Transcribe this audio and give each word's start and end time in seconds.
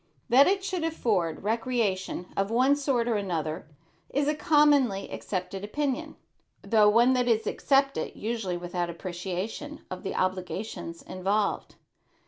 That 0.29 0.47
it 0.47 0.63
should 0.63 0.83
afford 0.83 1.43
recreation 1.43 2.25
of 2.35 2.49
one 2.49 2.75
sort 2.75 3.07
or 3.07 3.17
another 3.17 3.67
is 4.09 4.27
a 4.27 4.33
commonly 4.33 5.07
accepted 5.11 5.63
opinion, 5.63 6.15
though 6.63 6.89
one 6.89 7.13
that 7.13 7.27
is 7.27 7.45
accepted 7.45 8.15
usually 8.15 8.57
without 8.57 8.89
appreciation 8.89 9.85
of 9.91 10.01
the 10.01 10.15
obligations 10.15 11.03
involved. 11.03 11.75